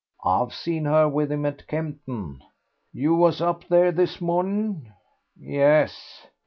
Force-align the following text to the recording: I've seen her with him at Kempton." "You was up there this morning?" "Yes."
I've 0.25 0.51
seen 0.51 0.85
her 0.85 1.07
with 1.07 1.31
him 1.31 1.45
at 1.45 1.67
Kempton." 1.67 2.41
"You 2.91 3.13
was 3.15 3.39
up 3.39 3.67
there 3.67 3.91
this 3.91 4.19
morning?" 4.19 4.91
"Yes." 5.39 6.25